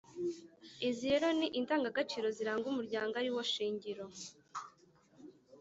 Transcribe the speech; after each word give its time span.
Izo 0.87 1.03
rero 1.11 1.27
ni 1.37 1.47
indangagaciro 1.59 2.27
ziranga 2.37 2.65
umuryango 2.73 3.13
ari 3.21 3.29
wo 3.35 3.41
shingiro 3.51 4.05